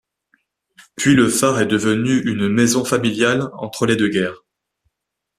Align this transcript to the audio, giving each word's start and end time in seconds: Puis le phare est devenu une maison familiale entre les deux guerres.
Puis 0.95 1.13
le 1.13 1.29
phare 1.29 1.61
est 1.61 1.67
devenu 1.67 2.21
une 2.23 2.49
maison 2.49 2.83
familiale 2.83 3.51
entre 3.53 3.85
les 3.85 3.95
deux 3.95 4.09
guerres. 4.09 4.43